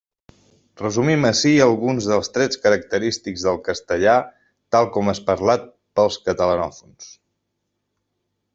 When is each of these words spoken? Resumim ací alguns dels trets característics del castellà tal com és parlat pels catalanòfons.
Resumim 0.81 1.27
ací 1.29 1.51
alguns 1.65 2.07
dels 2.11 2.31
trets 2.37 2.61
característics 2.63 3.45
del 3.49 3.61
castellà 3.67 4.15
tal 4.77 4.89
com 4.97 5.13
és 5.15 5.23
parlat 5.31 5.69
pels 6.01 6.19
catalanòfons. 6.31 7.13